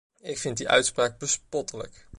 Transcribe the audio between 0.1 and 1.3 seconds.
Ik vind die uitspraak